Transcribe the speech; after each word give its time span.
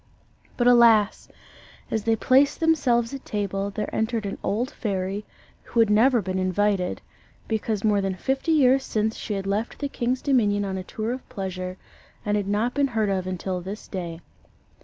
But 0.57 0.65
alas! 0.65 1.27
as 1.91 2.05
they 2.05 2.15
placed 2.15 2.59
themselves 2.59 3.13
at 3.13 3.23
table, 3.23 3.69
there 3.69 3.93
entered 3.95 4.25
an 4.25 4.39
old 4.41 4.71
fairy 4.71 5.25
who 5.61 5.79
had 5.79 5.91
never 5.91 6.23
been 6.23 6.39
invited, 6.39 7.01
because 7.47 7.83
more 7.83 8.01
than 8.01 8.15
fifty 8.15 8.51
years 8.51 8.83
since 8.83 9.15
she 9.15 9.35
had 9.35 9.45
left 9.45 9.77
the 9.77 9.87
king's 9.87 10.23
dominion 10.23 10.65
on 10.65 10.75
a 10.79 10.83
tour 10.83 11.11
of 11.11 11.29
pleasure, 11.29 11.77
and 12.25 12.35
had 12.35 12.47
not 12.47 12.73
been 12.73 12.87
heard 12.87 13.09
of 13.09 13.27
until 13.27 13.61
this 13.61 13.87
day. 13.87 14.21